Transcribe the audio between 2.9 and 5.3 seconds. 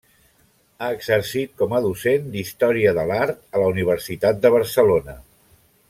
de l'Art a la Universitat de Barcelona.